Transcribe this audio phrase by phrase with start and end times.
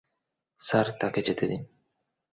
[0.59, 1.61] Sir, তাকে যেতে দিন।